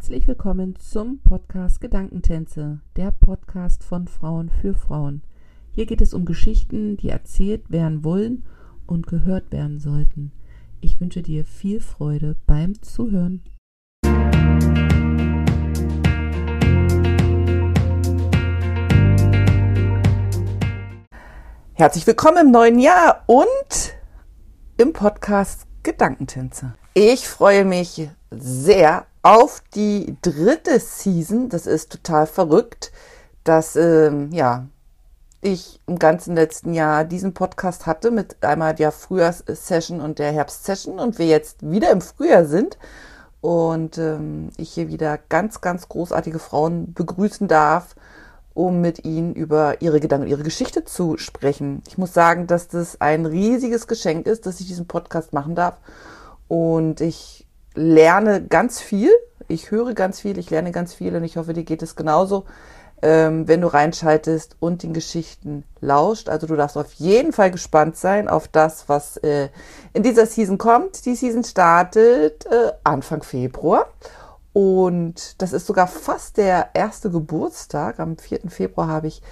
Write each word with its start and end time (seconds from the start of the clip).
Herzlich 0.00 0.26
willkommen 0.26 0.76
zum 0.76 1.18
Podcast 1.18 1.82
Gedankentänze, 1.82 2.80
der 2.96 3.10
Podcast 3.10 3.84
von 3.84 4.08
Frauen 4.08 4.48
für 4.48 4.72
Frauen. 4.72 5.20
Hier 5.72 5.84
geht 5.84 6.00
es 6.00 6.14
um 6.14 6.24
Geschichten, 6.24 6.96
die 6.96 7.10
erzählt 7.10 7.70
werden 7.70 8.02
wollen 8.02 8.46
und 8.86 9.06
gehört 9.06 9.52
werden 9.52 9.78
sollten. 9.78 10.32
Ich 10.80 10.98
wünsche 11.02 11.20
dir 11.20 11.44
viel 11.44 11.80
Freude 11.80 12.34
beim 12.46 12.80
Zuhören. 12.80 13.42
Herzlich 21.74 22.06
willkommen 22.06 22.46
im 22.46 22.50
neuen 22.50 22.78
Jahr 22.78 23.24
und 23.26 23.98
im 24.78 24.94
Podcast 24.94 25.66
Gedankentänze. 25.82 26.72
Ich 26.94 27.28
freue 27.28 27.66
mich 27.66 28.08
sehr 28.30 29.06
auf 29.22 29.62
die 29.74 30.16
dritte 30.22 30.78
Season. 30.80 31.48
Das 31.48 31.66
ist 31.66 31.90
total 31.90 32.26
verrückt, 32.26 32.92
dass 33.44 33.76
ähm, 33.76 34.30
ja 34.32 34.66
ich 35.42 35.80
im 35.86 35.98
ganzen 35.98 36.34
letzten 36.34 36.74
Jahr 36.74 37.04
diesen 37.04 37.32
Podcast 37.32 37.86
hatte 37.86 38.10
mit 38.10 38.42
einmal 38.42 38.74
der 38.74 38.92
Frühjahrssession 38.92 40.00
und 40.00 40.18
der 40.18 40.32
Herbstsession 40.32 40.98
und 40.98 41.18
wir 41.18 41.26
jetzt 41.26 41.68
wieder 41.68 41.90
im 41.90 42.02
Frühjahr 42.02 42.44
sind 42.44 42.76
und 43.40 43.96
ähm, 43.96 44.50
ich 44.58 44.70
hier 44.70 44.88
wieder 44.88 45.18
ganz, 45.28 45.60
ganz 45.62 45.88
großartige 45.88 46.38
Frauen 46.38 46.92
begrüßen 46.92 47.48
darf, 47.48 47.96
um 48.52 48.82
mit 48.82 49.04
ihnen 49.06 49.34
über 49.34 49.80
ihre 49.80 50.00
Gedanken 50.00 50.26
ihre 50.26 50.42
Geschichte 50.42 50.84
zu 50.84 51.16
sprechen. 51.16 51.82
Ich 51.88 51.96
muss 51.96 52.12
sagen, 52.12 52.46
dass 52.46 52.68
das 52.68 53.00
ein 53.00 53.24
riesiges 53.24 53.86
Geschenk 53.86 54.26
ist, 54.26 54.44
dass 54.44 54.60
ich 54.60 54.66
diesen 54.66 54.86
Podcast 54.86 55.32
machen 55.32 55.54
darf 55.54 55.78
und 56.48 57.00
ich 57.00 57.46
lerne 57.74 58.44
ganz 58.44 58.80
viel. 58.80 59.10
Ich 59.48 59.70
höre 59.70 59.94
ganz 59.94 60.20
viel, 60.20 60.38
ich 60.38 60.50
lerne 60.50 60.72
ganz 60.72 60.94
viel 60.94 61.14
und 61.16 61.24
ich 61.24 61.36
hoffe, 61.36 61.52
dir 61.52 61.64
geht 61.64 61.82
es 61.82 61.96
genauso, 61.96 62.44
ähm, 63.02 63.48
wenn 63.48 63.60
du 63.60 63.66
reinschaltest 63.66 64.56
und 64.60 64.82
den 64.82 64.92
Geschichten 64.92 65.64
lauscht. 65.80 66.28
Also 66.28 66.46
du 66.46 66.56
darfst 66.56 66.76
auf 66.76 66.92
jeden 66.94 67.32
Fall 67.32 67.50
gespannt 67.50 67.96
sein 67.96 68.28
auf 68.28 68.48
das, 68.48 68.88
was 68.88 69.16
äh, 69.18 69.48
in 69.92 70.02
dieser 70.02 70.26
Season 70.26 70.58
kommt. 70.58 71.04
Die 71.06 71.14
Season 71.14 71.42
startet 71.44 72.46
äh, 72.46 72.72
Anfang 72.84 73.22
Februar. 73.22 73.86
Und 74.52 75.40
das 75.40 75.52
ist 75.52 75.66
sogar 75.66 75.86
fast 75.86 76.36
der 76.36 76.70
erste 76.74 77.10
Geburtstag. 77.10 78.00
Am 78.00 78.18
4. 78.18 78.40
Februar 78.48 78.88
habe 78.88 79.06
ich 79.06 79.22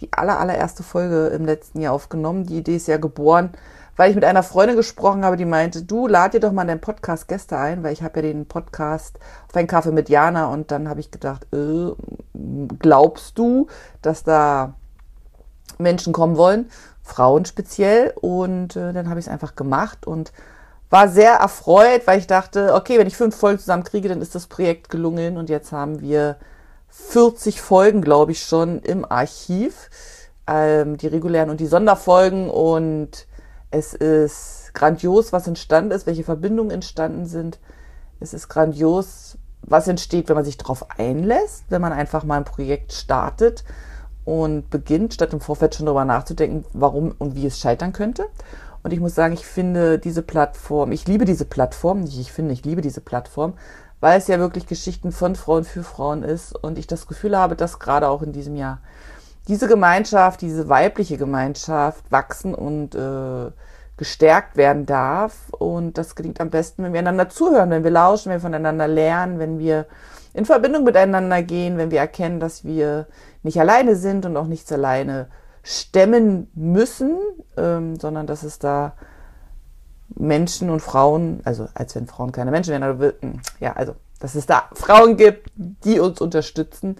die 0.00 0.12
aller, 0.12 0.38
allererste 0.38 0.82
Folge 0.82 1.28
im 1.28 1.44
letzten 1.44 1.80
Jahr 1.80 1.92
aufgenommen. 1.92 2.44
Die 2.44 2.58
Idee 2.58 2.76
ist 2.76 2.88
ja 2.88 2.96
geboren 2.96 3.50
weil 3.98 4.10
ich 4.10 4.14
mit 4.14 4.24
einer 4.24 4.44
Freundin 4.44 4.76
gesprochen 4.76 5.24
habe, 5.24 5.36
die 5.36 5.44
meinte, 5.44 5.82
du 5.82 6.06
lad 6.06 6.32
dir 6.32 6.38
doch 6.38 6.52
mal 6.52 6.64
deinen 6.64 6.80
Podcast 6.80 7.26
Gäste 7.26 7.58
ein, 7.58 7.82
weil 7.82 7.92
ich 7.92 8.04
habe 8.04 8.20
ja 8.20 8.32
den 8.32 8.46
Podcast 8.46 9.18
auf 9.48 9.56
einen 9.56 9.66
Kaffee 9.66 9.90
mit 9.90 10.08
Jana 10.08 10.46
und 10.52 10.70
dann 10.70 10.88
habe 10.88 11.00
ich 11.00 11.10
gedacht, 11.10 11.48
äh, 11.52 11.90
glaubst 12.78 13.36
du, 13.36 13.66
dass 14.00 14.22
da 14.22 14.74
Menschen 15.78 16.12
kommen 16.12 16.36
wollen, 16.36 16.70
Frauen 17.02 17.44
speziell. 17.44 18.12
Und 18.20 18.76
äh, 18.76 18.92
dann 18.92 19.08
habe 19.10 19.18
ich 19.18 19.26
es 19.26 19.32
einfach 19.32 19.56
gemacht 19.56 20.06
und 20.06 20.32
war 20.90 21.08
sehr 21.08 21.32
erfreut, 21.32 22.02
weil 22.06 22.20
ich 22.20 22.28
dachte, 22.28 22.74
okay, 22.74 22.98
wenn 22.98 23.08
ich 23.08 23.16
fünf 23.16 23.36
Folgen 23.36 23.58
zusammen 23.58 23.84
kriege, 23.84 24.08
dann 24.08 24.22
ist 24.22 24.34
das 24.34 24.46
Projekt 24.46 24.90
gelungen. 24.90 25.36
Und 25.36 25.50
jetzt 25.50 25.72
haben 25.72 26.00
wir 26.00 26.36
40 26.88 27.60
Folgen, 27.60 28.02
glaube 28.02 28.32
ich, 28.32 28.42
schon 28.42 28.80
im 28.80 29.04
Archiv, 29.10 29.90
ähm, 30.46 30.96
die 30.96 31.06
regulären 31.06 31.50
und 31.50 31.60
die 31.60 31.66
Sonderfolgen 31.66 32.50
und 32.50 33.26
es 33.70 33.94
ist 33.94 34.72
grandios, 34.74 35.32
was 35.32 35.46
entstanden 35.46 35.90
ist, 35.90 36.06
welche 36.06 36.24
Verbindungen 36.24 36.70
entstanden 36.70 37.26
sind. 37.26 37.58
Es 38.20 38.32
ist 38.32 38.48
grandios, 38.48 39.36
was 39.62 39.88
entsteht, 39.88 40.28
wenn 40.28 40.36
man 40.36 40.44
sich 40.44 40.56
darauf 40.56 40.86
einlässt, 40.98 41.64
wenn 41.68 41.82
man 41.82 41.92
einfach 41.92 42.24
mal 42.24 42.38
ein 42.38 42.44
Projekt 42.44 42.92
startet 42.92 43.64
und 44.24 44.70
beginnt, 44.70 45.14
statt 45.14 45.32
im 45.32 45.40
Vorfeld 45.40 45.74
schon 45.74 45.86
darüber 45.86 46.04
nachzudenken, 46.04 46.64
warum 46.72 47.14
und 47.18 47.34
wie 47.34 47.46
es 47.46 47.58
scheitern 47.58 47.92
könnte. 47.92 48.26
Und 48.82 48.92
ich 48.92 49.00
muss 49.00 49.14
sagen, 49.14 49.34
ich 49.34 49.44
finde 49.44 49.98
diese 49.98 50.22
Plattform, 50.22 50.92
ich 50.92 51.06
liebe 51.06 51.24
diese 51.24 51.44
Plattform, 51.44 52.00
nicht 52.00 52.18
ich 52.18 52.32
finde, 52.32 52.52
ich 52.52 52.64
liebe 52.64 52.80
diese 52.80 53.00
Plattform, 53.00 53.54
weil 54.00 54.18
es 54.18 54.28
ja 54.28 54.38
wirklich 54.38 54.66
Geschichten 54.66 55.12
von 55.12 55.34
Frauen 55.34 55.64
für 55.64 55.82
Frauen 55.82 56.22
ist 56.22 56.54
und 56.54 56.78
ich 56.78 56.86
das 56.86 57.06
Gefühl 57.06 57.36
habe, 57.36 57.56
dass 57.56 57.78
gerade 57.78 58.08
auch 58.08 58.22
in 58.22 58.32
diesem 58.32 58.56
Jahr 58.56 58.80
diese 59.48 59.66
Gemeinschaft, 59.66 60.42
diese 60.42 60.68
weibliche 60.68 61.16
Gemeinschaft 61.16 62.10
wachsen 62.12 62.54
und 62.54 62.94
äh, 62.94 63.50
gestärkt 63.96 64.56
werden 64.56 64.86
darf. 64.86 65.50
Und 65.50 65.98
das 65.98 66.14
gelingt 66.14 66.40
am 66.40 66.50
besten, 66.50 66.84
wenn 66.84 66.92
wir 66.92 67.00
einander 67.00 67.28
zuhören, 67.28 67.70
wenn 67.70 67.84
wir 67.84 67.90
lauschen, 67.90 68.30
wenn 68.30 68.36
wir 68.36 68.42
voneinander 68.42 68.86
lernen, 68.86 69.38
wenn 69.38 69.58
wir 69.58 69.86
in 70.34 70.44
Verbindung 70.44 70.84
miteinander 70.84 71.42
gehen, 71.42 71.78
wenn 71.78 71.90
wir 71.90 71.98
erkennen, 71.98 72.40
dass 72.40 72.64
wir 72.64 73.06
nicht 73.42 73.58
alleine 73.58 73.96
sind 73.96 74.26
und 74.26 74.36
auch 74.36 74.46
nichts 74.46 74.70
alleine 74.70 75.28
stemmen 75.62 76.50
müssen, 76.54 77.18
ähm, 77.56 77.96
sondern 77.98 78.26
dass 78.26 78.42
es 78.42 78.58
da 78.58 78.94
Menschen 80.14 80.70
und 80.70 80.80
Frauen, 80.80 81.40
also 81.44 81.68
als 81.74 81.94
wenn 81.94 82.06
Frauen 82.06 82.32
keine 82.32 82.50
Menschen 82.50 82.70
wären, 82.70 82.82
aber 82.82 83.12
hm, 83.20 83.40
ja, 83.60 83.72
also 83.74 83.94
dass 84.20 84.34
es 84.34 84.46
da 84.46 84.64
Frauen 84.72 85.16
gibt, 85.16 85.50
die 85.56 86.00
uns 86.00 86.20
unterstützen 86.20 86.96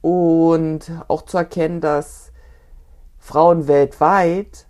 und 0.00 0.90
auch 1.08 1.22
zu 1.22 1.38
erkennen, 1.38 1.80
dass 1.80 2.32
Frauen 3.18 3.66
weltweit 3.68 4.66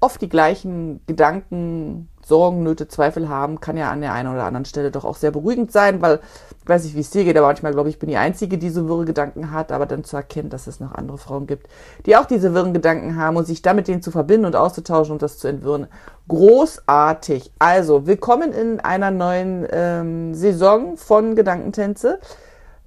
oft 0.00 0.20
die 0.20 0.28
gleichen 0.28 1.00
Gedanken, 1.06 2.08
Sorgen, 2.24 2.62
Nöte, 2.62 2.88
Zweifel 2.88 3.28
haben, 3.28 3.60
kann 3.60 3.76
ja 3.76 3.90
an 3.90 4.00
der 4.00 4.12
einen 4.12 4.32
oder 4.32 4.44
anderen 4.44 4.64
Stelle 4.64 4.90
doch 4.90 5.04
auch 5.04 5.16
sehr 5.16 5.30
beruhigend 5.30 5.72
sein, 5.72 6.00
weil 6.02 6.20
weiß 6.68 6.84
nicht, 6.84 6.94
wie 6.94 7.00
es 7.00 7.10
dir 7.10 7.24
geht, 7.24 7.36
aber 7.36 7.46
manchmal 7.46 7.72
glaube 7.72 7.88
ich, 7.88 7.98
bin 7.98 8.08
die 8.08 8.16
Einzige, 8.16 8.58
die 8.58 8.70
so 8.70 8.88
wirre 8.88 9.04
Gedanken 9.04 9.52
hat, 9.52 9.72
aber 9.72 9.86
dann 9.86 10.04
zu 10.04 10.16
erkennen, 10.16 10.50
dass 10.50 10.66
es 10.66 10.80
noch 10.80 10.92
andere 10.92 11.18
Frauen 11.18 11.46
gibt, 11.46 11.68
die 12.06 12.16
auch 12.16 12.26
diese 12.26 12.54
wirren 12.54 12.74
Gedanken 12.74 13.16
haben 13.16 13.36
und 13.36 13.46
sich 13.46 13.62
damit 13.62 13.88
denen 13.88 14.02
zu 14.02 14.10
verbinden 14.10 14.46
und 14.46 14.56
auszutauschen 14.56 15.12
und 15.12 15.22
das 15.22 15.38
zu 15.38 15.48
entwirren. 15.48 15.86
Großartig. 16.28 17.52
Also, 17.58 18.06
willkommen 18.06 18.52
in 18.52 18.80
einer 18.80 19.10
neuen 19.10 19.66
ähm, 19.70 20.34
Saison 20.34 20.96
von 20.96 21.36
Gedankentänze. 21.36 22.18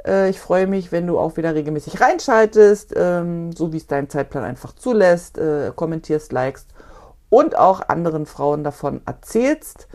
Äh, 0.06 0.30
ich 0.30 0.40
freue 0.40 0.68
mich, 0.68 0.92
wenn 0.92 1.08
du 1.08 1.18
auch 1.18 1.38
wieder 1.38 1.56
regelmäßig 1.56 2.02
reinschaltest, 2.02 2.94
ähm, 2.96 3.52
so 3.52 3.74
wie 3.74 3.78
es 3.78 3.88
dein 3.88 4.10
Zeitplan 4.10 4.44
einfach 4.44 4.74
zulässt, 4.74 5.38
äh, 5.38 5.72
kommentierst, 5.76 6.32
likest 6.32 6.68
und 7.30 7.58
auch 7.58 7.82
anderen 7.88 8.26
Frauen 8.26 8.64
davon 8.64 9.02
erzählst. 9.06 9.88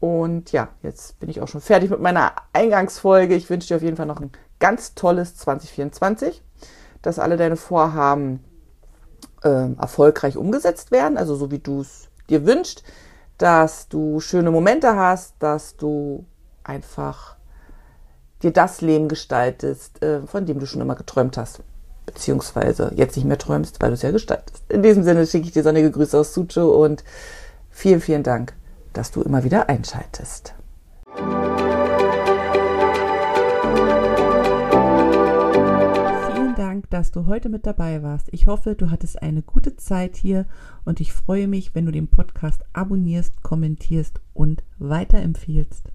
Und 0.00 0.50
ja, 0.52 0.68
jetzt 0.82 1.20
bin 1.20 1.28
ich 1.28 1.40
auch 1.40 1.48
schon 1.48 1.60
fertig 1.60 1.90
mit 1.90 2.00
meiner 2.00 2.32
Eingangsfolge. 2.54 3.34
Ich 3.34 3.50
wünsche 3.50 3.68
dir 3.68 3.76
auf 3.76 3.82
jeden 3.82 3.96
Fall 3.96 4.06
noch 4.06 4.20
ein 4.20 4.32
ganz 4.58 4.94
tolles 4.94 5.36
2024, 5.36 6.42
dass 7.02 7.18
alle 7.18 7.36
deine 7.36 7.56
Vorhaben 7.56 8.42
äh, 9.42 9.72
erfolgreich 9.74 10.36
umgesetzt 10.36 10.90
werden, 10.90 11.18
also 11.18 11.34
so 11.34 11.50
wie 11.50 11.58
du 11.58 11.82
es 11.82 12.08
dir 12.28 12.46
wünschst, 12.46 12.82
dass 13.38 13.88
du 13.88 14.20
schöne 14.20 14.50
Momente 14.50 14.96
hast, 14.96 15.34
dass 15.38 15.76
du 15.76 16.24
einfach 16.62 17.36
dir 18.42 18.52
das 18.52 18.80
Leben 18.80 19.08
gestaltest, 19.08 20.02
äh, 20.02 20.22
von 20.22 20.46
dem 20.46 20.58
du 20.58 20.66
schon 20.66 20.80
immer 20.80 20.94
geträumt 20.94 21.36
hast. 21.36 21.62
Beziehungsweise 22.06 22.92
jetzt 22.96 23.16
nicht 23.16 23.26
mehr 23.26 23.38
träumst, 23.38 23.80
weil 23.80 23.90
du 23.90 23.94
es 23.94 24.02
ja 24.02 24.10
gestaltest. 24.10 24.64
In 24.68 24.82
diesem 24.82 25.04
Sinne 25.04 25.26
schicke 25.26 25.46
ich 25.46 25.52
dir 25.52 25.62
sonnige 25.62 25.90
Grüße 25.90 26.18
aus 26.18 26.34
Sucho 26.34 26.82
und 26.82 27.04
vielen, 27.70 28.00
vielen 28.00 28.22
Dank, 28.22 28.54
dass 28.92 29.10
du 29.10 29.22
immer 29.22 29.44
wieder 29.44 29.68
einschaltest. 29.68 30.54
Vielen 36.32 36.54
Dank, 36.56 36.90
dass 36.90 37.10
du 37.10 37.26
heute 37.26 37.48
mit 37.48 37.66
dabei 37.66 38.02
warst. 38.02 38.28
Ich 38.32 38.46
hoffe, 38.46 38.74
du 38.74 38.90
hattest 38.90 39.22
eine 39.22 39.42
gute 39.42 39.76
Zeit 39.76 40.16
hier 40.16 40.46
und 40.84 41.00
ich 41.00 41.12
freue 41.12 41.48
mich, 41.48 41.74
wenn 41.74 41.86
du 41.86 41.92
den 41.92 42.08
Podcast 42.08 42.64
abonnierst, 42.72 43.42
kommentierst 43.42 44.20
und 44.34 44.62
weiterempfiehlst. 44.78 45.90